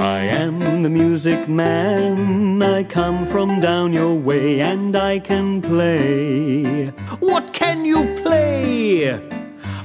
[0.00, 2.62] I am the music man.
[2.62, 6.86] I come from down your way and I can play.
[7.18, 9.12] What can you play?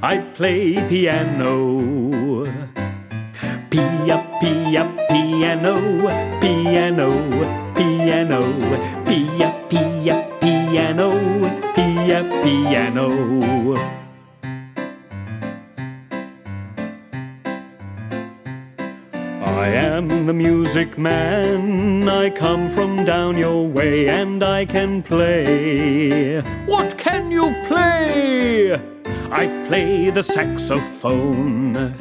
[0.02, 2.46] I play piano.
[3.70, 5.76] Pia, pia, piano,
[6.40, 7.10] piano,
[7.76, 8.40] piano,
[9.04, 11.12] pia, pia, piano,
[11.76, 14.05] pia, piano.
[19.66, 22.08] I am the music man.
[22.08, 26.40] I come from down your way and I can play.
[26.68, 28.76] What can you play?
[29.32, 31.96] I play the saxophone.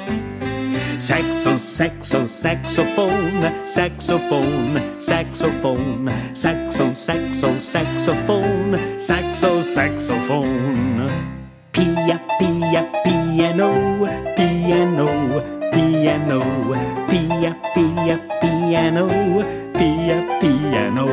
[0.98, 11.08] Saxo, saxo, saxophone, saxophone, saxophone, saxo, saxo, saxophone, saxo, saxophone.
[11.72, 14.04] Pia, pia, piano,
[14.36, 15.06] piano,
[15.64, 16.18] piano, pia,
[17.08, 17.23] pia,
[18.74, 19.06] piano,
[19.72, 21.06] pia, piano.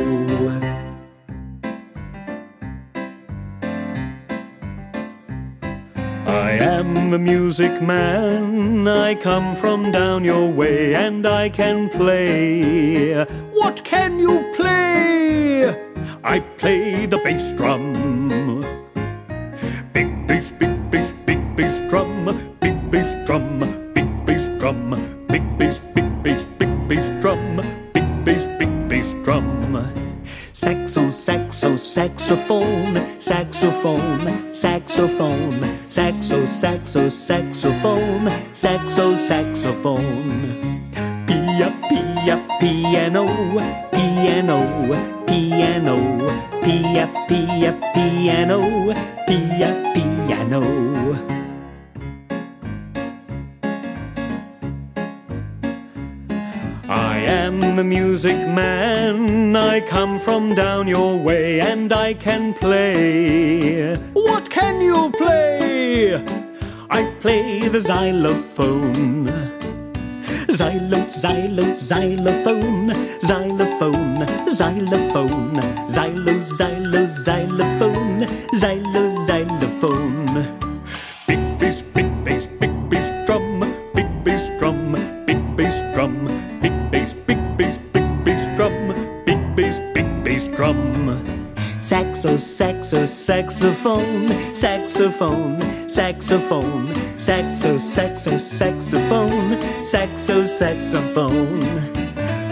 [6.25, 8.87] I am the music man.
[8.87, 13.23] I come from down your way and I can play.
[13.53, 15.69] What can you play?
[16.23, 18.90] I play the bass drum.
[31.49, 40.91] Saxo, saxo, saxophone, saxophone, saxophone, saxo, saxo, saxophone, saxo, saxophone.
[41.25, 43.25] Pia, pia, piano,
[43.91, 44.59] piano,
[45.25, 45.97] piano,
[46.63, 48.93] pia, pia, piano,
[49.25, 51.50] pia, piano.
[57.23, 59.55] Am the music man.
[59.55, 63.95] I come from down your way and I can play.
[64.13, 66.15] What can you play?
[66.89, 69.27] I play the xylophone.
[70.59, 74.25] Xylo, xylo, xylophone, xylophone,
[74.59, 75.55] xylophone,
[75.95, 77.70] xylo, xylo, xylophone,
[86.91, 90.77] bass, big bass, big bass drum, big bass, big bass drum.
[91.81, 95.59] Saxo, saxo, saxophone, saxophone,
[95.89, 96.87] saxophone,
[97.17, 101.61] saxo, saxo, saxophone, saxo, saxophone.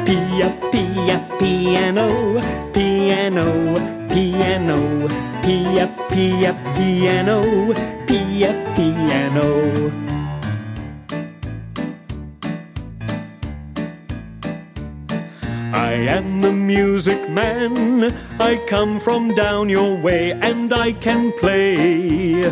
[0.06, 2.42] Pia, pia, piano,
[2.74, 3.76] piano,
[4.10, 5.08] piano,
[5.44, 7.74] pia, pia, piano,
[8.08, 10.09] pia, piano.
[16.08, 18.14] Am the music man.
[18.40, 22.44] I come from down your way and I can play.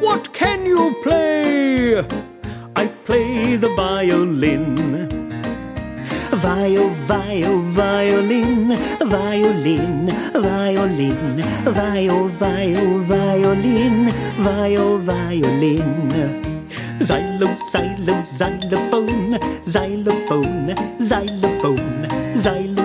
[0.00, 1.98] What can you play?
[2.76, 5.08] I play the violin.
[6.32, 16.40] Viol, viol, violin, violin, violin, viol, viol, violin, viol, violin.
[17.00, 20.74] Xylo, xylo, xylophone, xylophone,
[21.10, 22.06] xylophone,
[22.44, 22.79] xylo,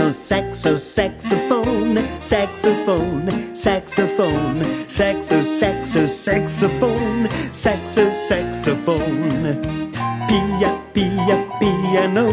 [0.00, 9.60] Saxo, saxo, saxophone, saxophone, saxophone, saxo, saxo, saxophone, saxo, saxophone.
[10.26, 12.26] Pia, pia, piano,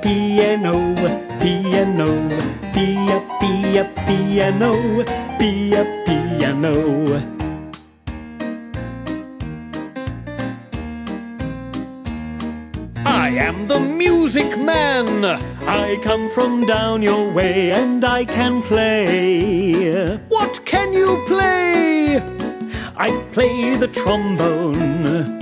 [0.00, 0.94] piano,
[1.40, 2.28] piano,
[2.72, 5.04] pia, pia, piano,
[5.36, 7.39] pia, piano.
[13.30, 15.24] I am the music man.
[15.24, 20.16] I come from down your way and I can play.
[20.28, 22.16] What can you play?
[22.96, 25.38] I play the trombone.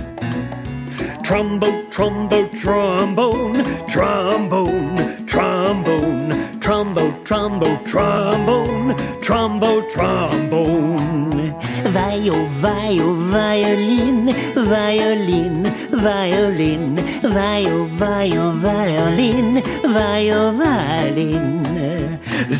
[1.24, 6.28] Trombo, trombo, trombone, trombone, trombone,
[6.60, 8.77] trombo, trombo, trombone,
[9.28, 11.54] trombo, trombone.
[11.84, 16.96] Viol, viol, violin, violin, violin,
[17.36, 21.60] viol, viol, violin, viol, violin.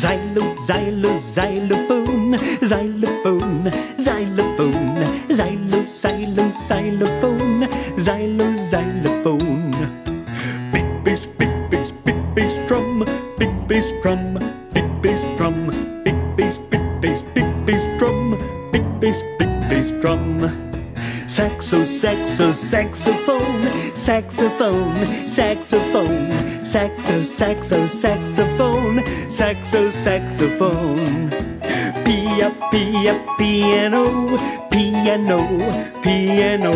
[0.01, 5.05] Xylo, xylo, xylophone, xylophone, xylophone,
[5.37, 7.67] xylo, xylo, xylophone,
[7.97, 9.73] xylo, xylophone.
[10.71, 13.03] Big bass, big bass, big bass drum,
[13.39, 13.89] big bass
[19.99, 20.39] drum.
[21.27, 31.29] Saxo, saxo, saxophone, saxophone, saxophone, saxo, saxo, saxophone, saxo, saxophone.
[32.03, 34.37] Pia, pia, piano,
[34.71, 35.39] piano,
[36.01, 36.73] piano,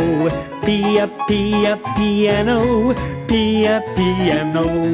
[0.63, 2.93] pia, pia, piano,
[3.27, 4.93] pia, piano.